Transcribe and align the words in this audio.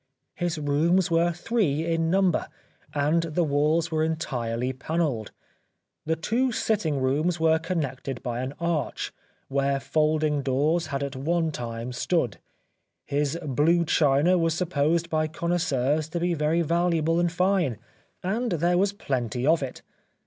His 0.33 0.57
rooms 0.57 1.11
were 1.11 1.31
three 1.31 1.85
in 1.85 2.09
number, 2.09 2.47
and 2.91 3.21
the 3.21 3.43
walls 3.43 3.91
were 3.91 4.03
entirely 4.03 4.73
panelled. 4.73 5.31
The 6.07 6.15
two 6.15 6.51
sitting 6.51 6.99
rooms 6.99 7.39
were 7.39 7.59
connected 7.59 8.23
by 8.23 8.39
an 8.41 8.55
arch, 8.59 9.13
where 9.47 9.79
folding 9.79 10.41
doors 10.41 10.87
had 10.87 11.03
at 11.03 11.15
one 11.15 11.51
135 11.53 11.59
The 11.59 11.61
Life 11.61 11.85
of 11.85 11.93
Oscar 11.93 12.17
Wilde 12.17 12.33
time 12.33 12.33
stood. 12.33 12.41
His 13.05 13.39
blue 13.45 13.85
china 13.85 14.37
was 14.39 14.55
supposed 14.55 15.07
by 15.07 15.27
connoisseurs 15.27 16.09
to 16.09 16.19
be 16.19 16.33
very 16.33 16.63
valuable 16.63 17.19
and 17.19 17.31
fine, 17.31 17.77
and 18.23 18.53
there 18.53 18.79
was 18.79 18.93
plenty 18.93 19.45
of 19.45 19.61
it. 19.61 19.83